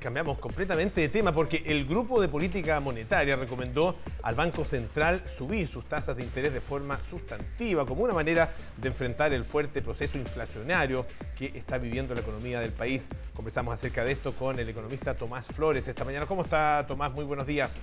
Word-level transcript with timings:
Cambiamos 0.00 0.38
completamente 0.38 1.00
de 1.00 1.08
tema 1.08 1.32
porque 1.32 1.62
el 1.64 1.86
Grupo 1.86 2.20
de 2.20 2.28
Política 2.28 2.78
Monetaria 2.78 3.36
recomendó 3.36 3.96
al 4.22 4.34
Banco 4.34 4.66
Central 4.66 5.22
subir 5.26 5.66
sus 5.66 5.86
tasas 5.86 6.14
de 6.14 6.22
interés 6.22 6.52
de 6.52 6.60
forma 6.60 7.02
sustantiva 7.08 7.86
como 7.86 8.02
una 8.02 8.12
manera 8.12 8.52
de 8.76 8.88
enfrentar 8.88 9.32
el 9.32 9.46
fuerte 9.46 9.80
proceso 9.80 10.18
inflacionario 10.18 11.06
que 11.34 11.52
está 11.54 11.78
viviendo 11.78 12.14
la 12.14 12.20
economía 12.20 12.60
del 12.60 12.72
país. 12.72 13.08
Conversamos 13.32 13.72
acerca 13.72 14.04
de 14.04 14.12
esto 14.12 14.34
con 14.34 14.58
el 14.58 14.68
economista 14.68 15.14
Tomás 15.14 15.46
Flores 15.46 15.88
esta 15.88 16.04
mañana. 16.04 16.26
¿Cómo 16.26 16.42
está 16.42 16.84
Tomás? 16.86 17.10
Muy 17.14 17.24
buenos 17.24 17.46
días. 17.46 17.82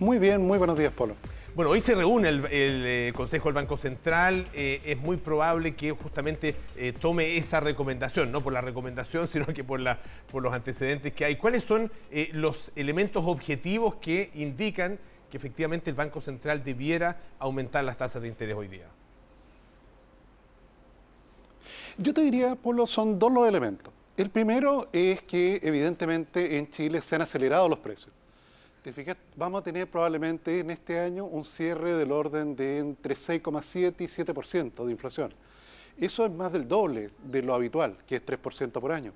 Muy 0.00 0.18
bien, 0.18 0.40
muy 0.40 0.56
buenos 0.56 0.78
días, 0.78 0.94
Polo. 0.94 1.14
Bueno, 1.54 1.72
hoy 1.72 1.80
se 1.80 1.94
reúne 1.94 2.30
el, 2.30 2.42
eh, 2.48 3.12
Consejo 3.14 3.50
del 3.50 3.54
Banco 3.54 3.76
Central. 3.76 4.46
Eh, 4.54 4.80
es 4.86 4.98
muy 4.98 5.18
probable 5.18 5.74
que 5.74 5.90
justamente 5.90 6.56
eh, 6.74 6.94
tome 6.98 7.36
esa 7.36 7.60
recomendación, 7.60 8.32
no 8.32 8.40
por 8.40 8.54
la 8.54 8.62
recomendación, 8.62 9.28
sino 9.28 9.44
que 9.44 9.62
por, 9.62 9.78
la, 9.78 9.98
por 10.32 10.42
los 10.42 10.54
antecedentes 10.54 11.12
que 11.12 11.26
hay. 11.26 11.36
¿Cuáles 11.36 11.64
son 11.64 11.92
los 12.32 12.72
elementos 12.76 13.24
objetivos 13.26 13.96
que 13.96 14.30
indican 14.32 14.98
que 15.30 15.36
efectivamente 15.36 15.90
el 15.90 15.96
Banco 15.96 16.22
Central 16.22 16.64
debiera 16.64 17.20
aumentar 17.38 17.84
las 17.84 17.98
tasas 17.98 18.22
de 18.22 18.28
interés 18.28 18.56
hoy 18.56 18.68
día? 18.68 18.86
Yo 21.98 22.14
te 22.14 22.22
diría, 22.22 22.54
Polo, 22.54 22.86
son 22.86 23.18
dos 23.18 23.30
los 23.30 23.46
elementos. 23.46 23.92
El 24.16 24.30
primero 24.30 24.88
es 24.94 25.20
que 25.24 25.60
evidentemente 25.62 26.56
en 26.56 26.70
Chile 26.70 27.02
se 27.02 27.16
han 27.16 27.20
acelerado 27.20 27.68
los 27.68 27.80
precios 27.80 28.14
te 28.82 28.92
fijas, 28.92 29.16
vamos 29.36 29.60
a 29.60 29.64
tener 29.64 29.88
probablemente 29.88 30.60
en 30.60 30.70
este 30.70 30.98
año 30.98 31.24
un 31.24 31.44
cierre 31.44 31.94
del 31.94 32.12
orden 32.12 32.56
de 32.56 32.78
entre 32.78 33.14
6,7 33.14 33.94
y 33.98 34.04
7% 34.06 34.84
de 34.84 34.92
inflación. 34.92 35.32
Eso 35.98 36.24
es 36.24 36.32
más 36.32 36.50
del 36.52 36.66
doble 36.66 37.10
de 37.22 37.42
lo 37.42 37.54
habitual, 37.54 37.96
que 38.06 38.16
es 38.16 38.24
3% 38.24 38.72
por 38.72 38.90
año. 38.90 39.12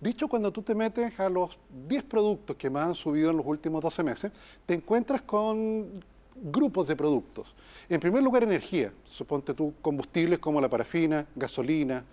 Dicho, 0.00 0.28
cuando 0.28 0.52
tú 0.52 0.62
te 0.62 0.74
metes 0.74 1.18
a 1.18 1.28
los 1.28 1.58
10 1.88 2.04
productos 2.04 2.56
que 2.56 2.70
más 2.70 2.88
han 2.88 2.94
subido 2.94 3.30
en 3.30 3.38
los 3.38 3.46
últimos 3.46 3.82
12 3.82 4.02
meses, 4.04 4.32
te 4.64 4.74
encuentras 4.74 5.22
con 5.22 6.04
grupos 6.36 6.86
de 6.86 6.94
productos. 6.94 7.52
En 7.88 7.98
primer 7.98 8.22
lugar, 8.22 8.44
energía. 8.44 8.92
Suponte 9.10 9.52
tú 9.52 9.74
combustibles 9.82 10.38
como 10.38 10.60
la 10.60 10.68
parafina, 10.68 11.26
gasolina, 11.34 12.04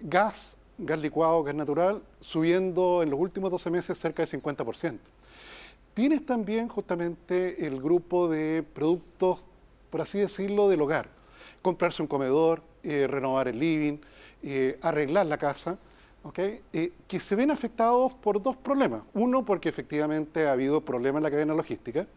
gas, 0.00 0.56
gas 0.78 0.98
licuado, 1.00 1.42
gas 1.42 1.54
natural, 1.56 2.00
subiendo 2.20 3.02
en 3.02 3.10
los 3.10 3.18
últimos 3.18 3.50
12 3.50 3.70
meses 3.70 3.98
cerca 3.98 4.24
de 4.24 4.28
50%. 4.40 4.98
Tienes 5.94 6.26
también 6.26 6.66
justamente 6.66 7.64
el 7.64 7.80
grupo 7.80 8.28
de 8.28 8.64
productos, 8.74 9.44
por 9.90 10.00
así 10.00 10.18
decirlo, 10.18 10.68
del 10.68 10.82
hogar. 10.82 11.08
Comprarse 11.62 12.02
un 12.02 12.08
comedor, 12.08 12.62
eh, 12.82 13.06
renovar 13.08 13.46
el 13.46 13.60
living, 13.60 13.98
eh, 14.42 14.76
arreglar 14.82 15.26
la 15.26 15.38
casa, 15.38 15.78
eh, 16.36 16.92
que 17.06 17.20
se 17.20 17.36
ven 17.36 17.52
afectados 17.52 18.12
por 18.14 18.42
dos 18.42 18.56
problemas. 18.56 19.02
Uno, 19.12 19.44
porque 19.44 19.68
efectivamente 19.68 20.48
ha 20.48 20.52
habido 20.52 20.80
problemas 20.80 21.20
en 21.20 21.22
la 21.22 21.30
cadena 21.30 21.54
logística 21.54 22.08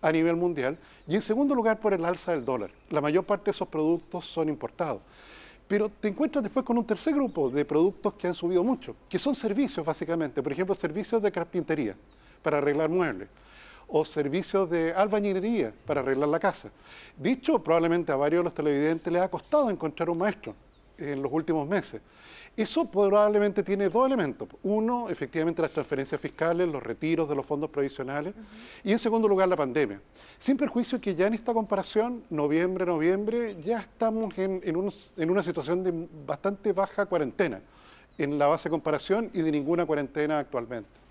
a 0.00 0.12
nivel 0.12 0.36
mundial. 0.36 0.78
Y 1.08 1.16
en 1.16 1.22
segundo 1.22 1.52
lugar, 1.52 1.80
por 1.80 1.94
el 1.94 2.04
alza 2.04 2.30
del 2.30 2.44
dólar. 2.44 2.70
La 2.90 3.00
mayor 3.00 3.24
parte 3.24 3.46
de 3.46 3.50
esos 3.50 3.66
productos 3.66 4.24
son 4.24 4.48
importados. 4.48 5.02
Pero 5.66 5.88
te 5.88 6.06
encuentras 6.06 6.44
después 6.44 6.64
con 6.64 6.78
un 6.78 6.86
tercer 6.86 7.12
grupo 7.12 7.50
de 7.50 7.64
productos 7.64 8.14
que 8.14 8.28
han 8.28 8.36
subido 8.36 8.62
mucho, 8.62 8.94
que 9.08 9.18
son 9.18 9.34
servicios 9.34 9.84
básicamente, 9.84 10.40
por 10.40 10.52
ejemplo, 10.52 10.76
servicios 10.76 11.20
de 11.20 11.32
carpintería 11.32 11.96
para 12.46 12.58
arreglar 12.58 12.88
muebles 12.88 13.28
o 13.88 14.04
servicios 14.04 14.70
de 14.70 14.92
albañilería 14.92 15.72
para 15.84 16.00
arreglar 16.00 16.28
la 16.28 16.38
casa. 16.38 16.70
Dicho, 17.16 17.58
probablemente 17.58 18.12
a 18.12 18.14
varios 18.14 18.38
de 18.38 18.44
los 18.44 18.54
televidentes 18.54 19.12
les 19.12 19.20
ha 19.20 19.28
costado 19.28 19.68
encontrar 19.68 20.08
un 20.10 20.18
maestro 20.18 20.54
en 20.96 21.20
los 21.20 21.32
últimos 21.32 21.68
meses. 21.68 22.00
Eso 22.56 22.84
probablemente 22.84 23.64
tiene 23.64 23.88
dos 23.88 24.06
elementos. 24.06 24.48
Uno, 24.62 25.10
efectivamente, 25.10 25.60
las 25.60 25.72
transferencias 25.72 26.20
fiscales, 26.20 26.68
los 26.68 26.80
retiros 26.80 27.28
de 27.28 27.34
los 27.34 27.44
fondos 27.44 27.68
provisionales. 27.68 28.32
Y 28.84 28.92
en 28.92 29.00
segundo 29.00 29.26
lugar, 29.26 29.48
la 29.48 29.56
pandemia. 29.56 30.00
Sin 30.38 30.56
perjuicio 30.56 31.00
que 31.00 31.16
ya 31.16 31.26
en 31.26 31.34
esta 31.34 31.52
comparación, 31.52 32.22
noviembre, 32.30 32.86
noviembre, 32.86 33.56
ya 33.60 33.80
estamos 33.80 34.38
en, 34.38 34.62
en 34.64 35.30
una 35.30 35.42
situación 35.42 35.82
de 35.82 36.08
bastante 36.24 36.72
baja 36.72 37.06
cuarentena 37.06 37.60
en 38.16 38.38
la 38.38 38.46
base 38.46 38.68
de 38.68 38.70
comparación 38.70 39.30
y 39.34 39.42
de 39.42 39.50
ninguna 39.50 39.84
cuarentena 39.84 40.38
actualmente. 40.38 41.05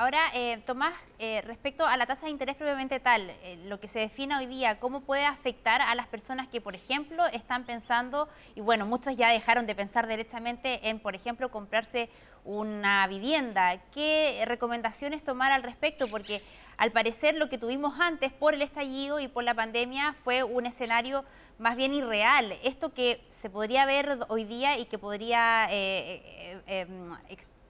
Ahora, 0.00 0.18
eh, 0.32 0.56
Tomás, 0.64 0.94
eh, 1.18 1.42
respecto 1.42 1.84
a 1.84 1.94
la 1.98 2.06
tasa 2.06 2.24
de 2.24 2.32
interés 2.32 2.56
propiamente 2.56 3.00
tal, 3.00 3.28
eh, 3.42 3.58
lo 3.66 3.78
que 3.80 3.86
se 3.86 3.98
define 3.98 4.34
hoy 4.34 4.46
día, 4.46 4.80
¿cómo 4.80 5.02
puede 5.02 5.26
afectar 5.26 5.82
a 5.82 5.94
las 5.94 6.06
personas 6.06 6.48
que, 6.48 6.62
por 6.62 6.74
ejemplo, 6.74 7.26
están 7.26 7.66
pensando, 7.66 8.26
y 8.54 8.62
bueno, 8.62 8.86
muchos 8.86 9.14
ya 9.14 9.28
dejaron 9.28 9.66
de 9.66 9.74
pensar 9.74 10.08
directamente 10.08 10.88
en, 10.88 11.00
por 11.00 11.14
ejemplo, 11.14 11.50
comprarse 11.50 12.08
una 12.46 13.06
vivienda? 13.08 13.76
¿Qué 13.92 14.42
recomendaciones 14.46 15.22
tomar 15.22 15.52
al 15.52 15.62
respecto? 15.62 16.08
Porque 16.08 16.40
al 16.78 16.92
parecer 16.92 17.34
lo 17.34 17.50
que 17.50 17.58
tuvimos 17.58 18.00
antes 18.00 18.32
por 18.32 18.54
el 18.54 18.62
estallido 18.62 19.20
y 19.20 19.28
por 19.28 19.44
la 19.44 19.52
pandemia 19.52 20.16
fue 20.24 20.44
un 20.44 20.64
escenario 20.64 21.26
más 21.58 21.76
bien 21.76 21.92
irreal. 21.92 22.56
Esto 22.64 22.94
que 22.94 23.22
se 23.28 23.50
podría 23.50 23.84
ver 23.84 24.18
hoy 24.28 24.44
día 24.44 24.78
y 24.78 24.86
que 24.86 24.96
podría 24.96 25.68
em, 25.70 27.14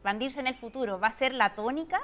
expandirse 0.00 0.40
en 0.40 0.46
el 0.46 0.54
futuro, 0.54 0.98
¿va 0.98 1.08
a 1.08 1.12
ser 1.12 1.34
la 1.34 1.54
tónica? 1.54 2.00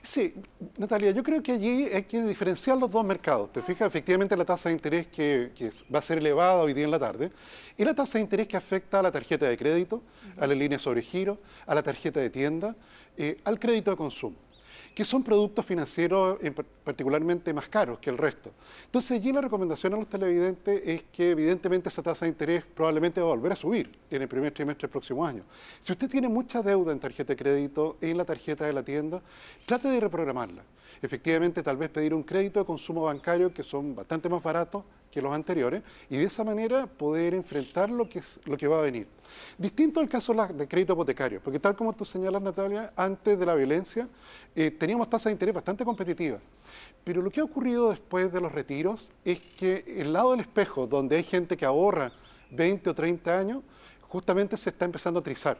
Sí, 0.00 0.32
Natalia, 0.76 1.10
yo 1.10 1.24
creo 1.24 1.42
que 1.42 1.50
allí 1.50 1.86
hay 1.86 2.04
que 2.04 2.22
diferenciar 2.22 2.78
los 2.78 2.92
dos 2.92 3.04
mercados. 3.04 3.52
Te 3.52 3.62
fijas, 3.62 3.88
efectivamente 3.88 4.36
la 4.36 4.44
tasa 4.44 4.68
de 4.68 4.76
interés 4.76 5.08
que, 5.08 5.50
va 5.92 5.98
a 5.98 6.02
ser 6.02 6.18
elevada 6.18 6.62
hoy 6.62 6.72
día 6.72 6.84
en 6.84 6.92
la 6.92 7.00
tarde 7.00 7.32
y 7.76 7.84
la 7.84 7.94
tasa 7.94 8.18
de 8.18 8.22
interés 8.22 8.46
que 8.46 8.56
afecta 8.56 9.00
a 9.00 9.02
la 9.02 9.10
tarjeta 9.10 9.46
de 9.46 9.56
crédito, 9.56 10.02
a 10.38 10.46
la 10.46 10.54
línea 10.54 10.78
sobre 10.78 11.02
giro, 11.02 11.38
a 11.66 11.74
la 11.74 11.82
tarjeta 11.82 12.20
de 12.20 12.30
tienda, 12.30 12.76
eh, 13.16 13.38
al 13.44 13.58
crédito 13.58 13.90
de 13.90 13.96
consumo 13.96 14.36
que 14.94 15.04
son 15.04 15.24
productos 15.24 15.66
financieros 15.66 16.38
particularmente 16.84 17.52
más 17.52 17.68
caros 17.68 17.98
que 17.98 18.10
el 18.10 18.16
resto. 18.16 18.52
Entonces 18.84 19.18
allí 19.18 19.32
la 19.32 19.40
recomendación 19.40 19.94
a 19.94 19.96
los 19.96 20.08
televidentes 20.08 20.82
es 20.86 21.02
que 21.12 21.30
evidentemente 21.30 21.88
esa 21.88 22.02
tasa 22.02 22.24
de 22.24 22.30
interés 22.30 22.64
probablemente 22.64 23.20
va 23.20 23.26
a 23.26 23.30
volver 23.34 23.52
a 23.52 23.56
subir 23.56 23.90
en 24.08 24.22
el 24.22 24.28
primer 24.28 24.52
trimestre 24.52 24.86
del 24.86 24.92
próximo 24.92 25.26
año. 25.26 25.42
Si 25.80 25.92
usted 25.92 26.08
tiene 26.08 26.28
mucha 26.28 26.62
deuda 26.62 26.92
en 26.92 27.00
tarjeta 27.00 27.32
de 27.32 27.36
crédito, 27.36 27.96
en 28.00 28.16
la 28.16 28.24
tarjeta 28.24 28.64
de 28.66 28.72
la 28.72 28.84
tienda, 28.84 29.20
trate 29.66 29.88
de 29.88 29.98
reprogramarla. 29.98 30.62
Efectivamente, 31.02 31.62
tal 31.62 31.76
vez 31.76 31.90
pedir 31.90 32.14
un 32.14 32.22
crédito 32.22 32.60
de 32.60 32.66
consumo 32.66 33.02
bancario 33.02 33.52
que 33.52 33.64
son 33.64 33.96
bastante 33.96 34.28
más 34.28 34.42
baratos 34.42 34.84
que 35.14 35.22
los 35.22 35.32
anteriores 35.32 35.84
y 36.10 36.16
de 36.16 36.24
esa 36.24 36.42
manera 36.42 36.88
poder 36.88 37.34
enfrentar 37.34 37.88
lo 37.88 38.08
que, 38.08 38.18
es, 38.18 38.40
lo 38.46 38.56
que 38.56 38.66
va 38.66 38.80
a 38.80 38.82
venir. 38.82 39.06
Distinto 39.56 40.00
al 40.00 40.08
caso 40.08 40.34
del 40.34 40.66
crédito 40.66 40.94
hipotecario, 40.94 41.40
porque 41.40 41.60
tal 41.60 41.76
como 41.76 41.92
tú 41.92 42.04
señalas, 42.04 42.42
Natalia, 42.42 42.92
antes 42.96 43.38
de 43.38 43.46
la 43.46 43.54
violencia 43.54 44.08
eh, 44.56 44.72
teníamos 44.72 45.08
tasas 45.08 45.26
de 45.26 45.32
interés 45.32 45.54
bastante 45.54 45.84
competitivas. 45.84 46.40
Pero 47.04 47.22
lo 47.22 47.30
que 47.30 47.40
ha 47.40 47.44
ocurrido 47.44 47.90
después 47.90 48.32
de 48.32 48.40
los 48.40 48.50
retiros 48.50 49.12
es 49.24 49.38
que 49.38 49.84
el 49.86 50.12
lado 50.12 50.32
del 50.32 50.40
espejo, 50.40 50.88
donde 50.88 51.16
hay 51.16 51.22
gente 51.22 51.56
que 51.56 51.64
ahorra 51.64 52.10
20 52.50 52.90
o 52.90 52.94
30 52.94 53.38
años, 53.38 53.62
justamente 54.08 54.56
se 54.56 54.70
está 54.70 54.84
empezando 54.84 55.20
a 55.20 55.22
trizar. 55.22 55.58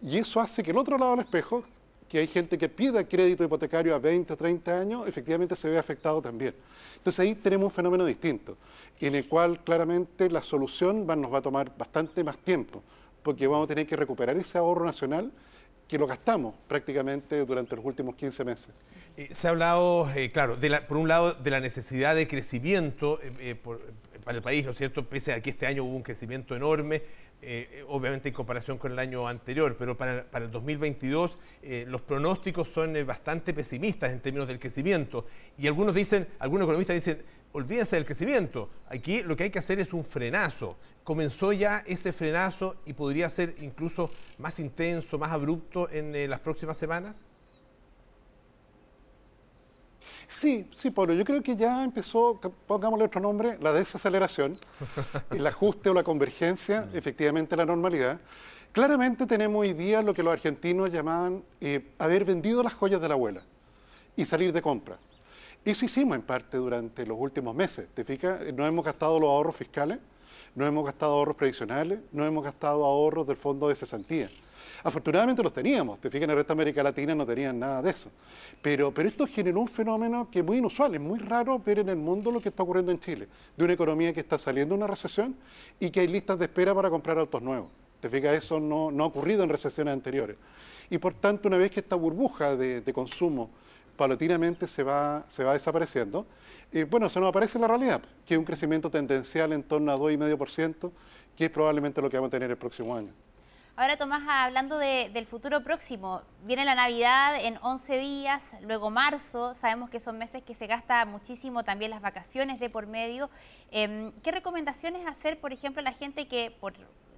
Y 0.00 0.16
eso 0.18 0.38
hace 0.38 0.62
que 0.62 0.70
el 0.70 0.78
otro 0.78 0.96
lado 0.96 1.12
del 1.12 1.20
espejo, 1.24 1.64
que 2.12 2.18
hay 2.18 2.26
gente 2.26 2.58
que 2.58 2.68
pida 2.68 3.08
crédito 3.08 3.42
hipotecario 3.42 3.94
a 3.94 3.98
20 3.98 4.34
o 4.34 4.36
30 4.36 4.80
años, 4.80 5.08
efectivamente 5.08 5.56
se 5.56 5.70
ve 5.70 5.78
afectado 5.78 6.20
también. 6.20 6.54
Entonces 6.98 7.18
ahí 7.20 7.34
tenemos 7.34 7.70
un 7.70 7.72
fenómeno 7.74 8.04
distinto, 8.04 8.58
en 9.00 9.14
el 9.14 9.26
cual 9.26 9.64
claramente 9.64 10.28
la 10.28 10.42
solución 10.42 11.06
nos 11.06 11.32
va 11.32 11.38
a 11.38 11.40
tomar 11.40 11.74
bastante 11.74 12.22
más 12.22 12.36
tiempo, 12.36 12.82
porque 13.22 13.46
vamos 13.46 13.64
a 13.64 13.68
tener 13.68 13.86
que 13.86 13.96
recuperar 13.96 14.36
ese 14.36 14.58
ahorro 14.58 14.84
nacional 14.84 15.32
que 15.88 15.96
lo 15.96 16.06
gastamos 16.06 16.54
prácticamente 16.68 17.46
durante 17.46 17.76
los 17.76 17.84
últimos 17.86 18.14
15 18.14 18.44
meses. 18.44 18.68
Eh, 19.16 19.28
se 19.30 19.48
ha 19.48 19.50
hablado, 19.52 20.06
eh, 20.14 20.30
claro, 20.30 20.58
por 20.86 20.98
un 20.98 21.08
lado 21.08 21.32
de 21.32 21.50
la 21.50 21.60
necesidad 21.60 22.14
de 22.14 22.28
crecimiento 22.28 23.20
eh, 23.22 23.56
para 24.22 24.36
el 24.36 24.42
país, 24.42 24.66
¿no 24.66 24.72
es 24.72 24.76
cierto? 24.76 25.08
Pese 25.08 25.32
a 25.32 25.40
que 25.40 25.48
este 25.48 25.66
año 25.66 25.82
hubo 25.82 25.96
un 25.96 26.02
crecimiento 26.02 26.54
enorme, 26.54 27.02
eh, 27.44 27.84
obviamente 27.88 28.28
en 28.28 28.34
comparación 28.34 28.78
con 28.78 28.92
el 28.92 28.98
año 29.00 29.26
anterior, 29.26 29.74
pero 29.76 29.96
para, 29.96 30.26
el 30.32 30.50
2022 30.52 31.36
eh, 31.62 31.84
los 31.88 32.00
pronósticos 32.00 32.68
son 32.68 32.94
eh, 32.94 33.02
bastante 33.02 33.52
pesimistas 33.52 34.12
en 34.12 34.20
términos 34.20 34.46
del 34.46 34.60
crecimiento. 34.60 35.26
Y 35.58 35.66
algunos 35.66 35.92
dicen, 35.92 36.28
algunos 36.38 36.66
economistas 36.66 36.94
dicen, 36.94 37.18
olvídense 37.50 37.96
del 37.96 38.04
crecimiento, 38.04 38.70
aquí 38.88 39.24
lo 39.24 39.36
que 39.36 39.42
hay 39.44 39.50
que 39.50 39.58
hacer 39.58 39.80
es 39.80 39.92
un 39.92 40.04
frenazo. 40.04 40.76
Comenzó 41.02 41.52
ya 41.52 41.82
ese 41.84 42.12
frenazo 42.12 42.76
y 42.86 42.92
podría 42.92 43.28
ser 43.28 43.56
incluso 43.60 44.12
más 44.38 44.60
intenso, 44.60 45.18
más 45.18 45.32
abrupto 45.32 45.90
en 45.90 46.30
las 46.30 46.38
próximas 46.38 46.78
semanas. 46.78 47.16
Sí, 50.32 50.66
sí, 50.74 50.90
Pablo, 50.90 51.12
yo 51.12 51.26
creo 51.26 51.42
que 51.42 51.54
ya 51.54 51.84
empezó, 51.84 52.40
pongámosle 52.66 53.04
otro 53.04 53.20
nombre, 53.20 53.58
la 53.60 53.70
desaceleración, 53.70 54.58
el 55.30 55.46
ajuste 55.46 55.90
o 55.90 55.94
la 55.94 56.02
convergencia, 56.02 56.88
efectivamente, 56.94 57.54
la 57.54 57.66
normalidad. 57.66 58.18
Claramente 58.72 59.26
tenemos 59.26 59.60
hoy 59.60 59.74
día 59.74 60.00
lo 60.00 60.14
que 60.14 60.22
los 60.22 60.32
argentinos 60.32 60.90
llamaban 60.90 61.44
eh, 61.60 61.86
haber 61.98 62.24
vendido 62.24 62.62
las 62.62 62.72
joyas 62.72 62.98
de 63.02 63.08
la 63.08 63.14
abuela 63.14 63.42
y 64.16 64.24
salir 64.24 64.54
de 64.54 64.62
compra. 64.62 64.96
Eso 65.66 65.84
hicimos 65.84 66.16
en 66.16 66.22
parte 66.22 66.56
durante 66.56 67.04
los 67.04 67.18
últimos 67.20 67.54
meses, 67.54 67.86
¿te 67.94 68.02
fijas? 68.02 68.40
No 68.54 68.66
hemos 68.66 68.86
gastado 68.86 69.20
los 69.20 69.28
ahorros 69.28 69.54
fiscales, 69.54 69.98
No 70.54 70.66
hemos 70.66 70.84
gastado 70.86 71.12
ahorros 71.12 71.36
previsionales, 71.36 72.00
no 72.10 72.24
hemos 72.24 72.42
gastado 72.42 72.86
ahorros 72.86 73.26
del 73.26 73.36
fondo 73.36 73.68
de 73.68 73.74
cesantía. 73.74 74.30
Afortunadamente 74.84 75.42
los 75.42 75.52
teníamos, 75.52 76.00
te 76.00 76.10
fijas 76.10 76.24
en 76.24 76.30
el 76.30 76.36
resto 76.36 76.54
de 76.54 76.62
América 76.62 76.82
Latina 76.82 77.14
no 77.14 77.26
tenían 77.26 77.58
nada 77.58 77.82
de 77.82 77.90
eso. 77.90 78.10
Pero, 78.60 78.92
pero 78.92 79.08
esto 79.08 79.26
generó 79.26 79.60
un 79.60 79.68
fenómeno 79.68 80.28
que 80.30 80.40
es 80.40 80.44
muy 80.44 80.58
inusual, 80.58 80.94
es 80.94 81.00
muy 81.00 81.18
raro 81.18 81.58
ver 81.58 81.80
en 81.80 81.88
el 81.88 81.96
mundo 81.96 82.30
lo 82.30 82.40
que 82.40 82.48
está 82.48 82.62
ocurriendo 82.62 82.92
en 82.92 83.00
Chile, 83.00 83.28
de 83.56 83.64
una 83.64 83.72
economía 83.72 84.12
que 84.12 84.20
está 84.20 84.38
saliendo 84.38 84.74
de 84.74 84.78
una 84.78 84.86
recesión 84.86 85.36
y 85.78 85.90
que 85.90 86.00
hay 86.00 86.08
listas 86.08 86.38
de 86.38 86.46
espera 86.46 86.74
para 86.74 86.90
comprar 86.90 87.18
autos 87.18 87.42
nuevos. 87.42 87.68
Te 88.02 88.10
fijas, 88.10 88.34
eso 88.34 88.58
no, 88.58 88.88
ha 88.88 89.06
ocurrido 89.06 89.44
en 89.44 89.48
recesiones 89.48 89.92
anteriores. 89.92 90.36
Y 90.90 90.98
por 90.98 91.14
tanto, 91.14 91.46
una 91.46 91.56
vez 91.56 91.70
que 91.70 91.78
esta 91.78 91.94
burbuja 91.94 92.56
de, 92.56 92.92
consumo 92.92 93.48
paulatinamente 93.96 94.66
se 94.66 94.82
va, 94.82 95.24
desapareciendo, 95.52 96.26
eh, 96.72 96.82
bueno, 96.82 97.08
se 97.08 97.20
nos 97.20 97.28
aparece 97.28 97.60
la 97.60 97.68
realidad, 97.68 98.02
que 98.26 98.34
es 98.34 98.38
un 98.38 98.44
crecimiento 98.44 98.90
tendencial 98.90 99.52
en 99.52 99.62
torno 99.62 99.92
a 99.92 99.96
2,5%, 99.96 100.90
que 101.36 101.44
es 101.44 101.50
probablemente 101.52 102.02
lo 102.02 102.10
que 102.10 102.16
vamos 102.16 102.28
a 102.28 102.32
tener 102.32 102.50
el 102.50 102.56
próximo 102.56 102.96
año. 102.96 103.12
Ahora, 103.74 103.96
Tomás, 103.96 104.22
hablando 104.28 104.76
del 104.76 105.26
futuro 105.26 105.62
próximo, 105.64 106.20
viene 106.44 106.66
la 106.66 106.74
Navidad 106.74 107.42
en 107.42 107.58
11 107.62 107.96
días, 107.96 108.54
luego 108.60 108.90
marzo, 108.90 109.54
sabemos 109.54 109.88
que 109.88 109.98
son 109.98 110.18
meses 110.18 110.42
que 110.42 110.52
se 110.52 110.66
gasta 110.66 111.06
muchísimo 111.06 111.64
también 111.64 111.90
las 111.90 112.02
vacaciones 112.02 112.60
de 112.60 112.68
por 112.68 112.86
medio. 112.86 113.30
Em, 113.70 114.12
¿Qué 114.22 114.30
recomendaciones 114.30 115.06
hacer, 115.06 115.40
por 115.40 115.54
ejemplo, 115.54 115.80
a 115.80 115.84
la 115.84 115.94
gente 115.94 116.28
que 116.28 116.50
por 116.50 116.74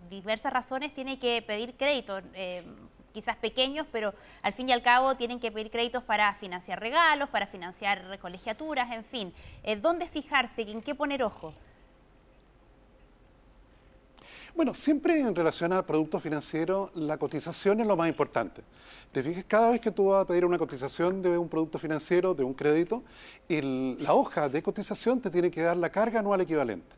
diversas 0.09 0.53
razones 0.53 0.95
tiene 0.95 1.19
que 1.19 1.43
pedir 1.43 1.75
crédito? 1.77 2.21
Em, 2.35 2.65
quizás 3.13 3.35
pequeños, 3.37 3.89
pero 3.91 4.15
al 4.43 4.53
fin 4.53 4.69
y 4.69 4.73
al 4.73 4.83
cabo 4.83 5.17
tienen 5.17 5.41
que 5.41 5.51
pedir 5.51 5.73
créditos 5.73 6.05
para 6.05 6.35
financiar 6.35 6.79
regalos, 6.79 7.29
para 7.31 7.49
financiar 7.49 8.17
colegiaturas, 8.21 8.93
en 8.93 9.05
fin. 9.05 9.35
Eh, 9.65 9.75
¿Dónde 9.75 10.07
fijarse? 10.07 10.63
¿En 10.63 10.83
qué 10.83 10.95
poner 10.95 11.25
ojo? 11.25 11.53
Bueno, 14.55 14.73
siempre 14.73 15.19
en 15.19 15.35
relación 15.35 15.73
al 15.73 15.85
producto 15.85 16.21
financiero, 16.21 16.93
la 16.95 17.19
cotización 17.19 17.81
es 17.81 17.89
lo 17.89 17.97
más 17.97 18.09
importante. 18.09 18.63
Te 19.11 19.21
fijas, 19.21 19.45
cada 19.49 19.71
vez 19.71 19.81
que 19.81 19.91
tú 19.91 20.07
vas 20.07 20.23
a 20.23 20.27
pedir 20.29 20.45
una 20.45 20.59
cotización 20.59 21.21
de 21.21 21.37
un 21.37 21.49
producto 21.49 21.77
financiero, 21.77 22.35
de 22.35 22.45
un 22.45 22.55
crédito, 22.55 23.03
la 23.49 24.15
hoja 24.15 24.49
de 24.49 24.63
cotización 24.63 25.21
te 25.21 25.29
tiene 25.29 25.51
que 25.51 25.63
dar 25.63 25.77
la 25.77 25.91
carga 25.91 26.21
anual 26.21 26.41
equivalente. 26.41 26.95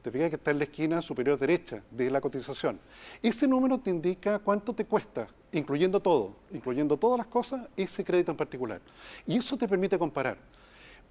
Te 0.00 0.10
fijas 0.10 0.30
que 0.30 0.36
está 0.36 0.52
en 0.52 0.58
la 0.58 0.64
esquina 0.64 1.02
superior 1.02 1.38
derecha 1.38 1.82
de 1.90 2.10
la 2.10 2.22
cotización. 2.22 2.80
Ese 3.22 3.46
número 3.46 3.78
te 3.78 3.90
indica 3.90 4.38
cuánto 4.38 4.72
te 4.72 4.86
cuesta, 4.86 5.28
incluyendo 5.52 6.00
todo, 6.00 6.34
incluyendo 6.54 6.96
todas 6.96 7.18
las 7.18 7.26
cosas, 7.26 7.66
ese 7.76 8.02
crédito 8.02 8.30
en 8.30 8.38
particular. 8.38 8.80
Y 9.26 9.36
eso 9.36 9.58
te 9.58 9.68
permite 9.68 9.98
comparar 9.98 10.38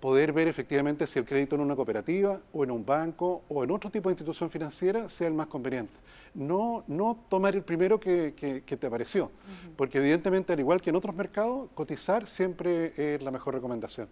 poder 0.03 0.33
ver 0.33 0.49
efectivamente 0.49 1.07
si 1.07 1.17
el 1.17 1.23
crédito 1.23 1.55
en 1.55 1.61
una 1.61 1.77
cooperativa 1.77 2.41
o 2.51 2.65
en 2.65 2.71
un 2.71 2.85
banco 2.85 3.45
o 3.47 3.63
en 3.63 3.71
otro 3.71 3.89
tipo 3.89 4.09
de 4.09 4.13
institución 4.15 4.49
financiera 4.49 5.07
sea 5.07 5.27
el 5.27 5.33
más 5.33 5.47
conveniente. 5.47 5.93
No, 6.33 6.83
no 6.87 7.23
tomar 7.29 7.55
el 7.55 7.61
primero 7.61 8.01
que, 8.01 8.33
te 8.65 8.85
apareció, 8.85 9.31
porque 9.77 9.99
evidentemente 9.99 10.51
al 10.51 10.59
igual 10.59 10.81
que 10.81 10.89
en 10.89 10.97
otros 10.97 11.15
mercados, 11.15 11.69
cotizar 11.73 12.27
siempre 12.27 12.91
es 12.97 13.21
la 13.21 13.31
mejor 13.31 13.53
recomendación. 13.53 14.09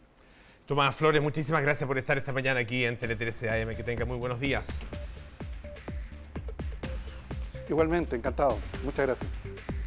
Tomás 0.66 0.96
Flores, 0.96 1.22
muchísimas 1.22 1.62
gracias 1.62 1.86
por 1.86 1.98
estar 1.98 2.18
esta 2.18 2.32
mañana 2.32 2.62
aquí 2.62 2.86
en 2.86 2.98
Tele 2.98 3.18
13 3.18 3.50
AM. 3.50 3.76
Que 3.76 3.84
tenga 3.84 4.06
muy 4.06 4.16
buenos 4.16 4.40
días. 4.40 4.70
Igualmente, 7.68 8.16
encantado. 8.16 8.58
Muchas 8.86 9.08
gracias. 9.08 9.41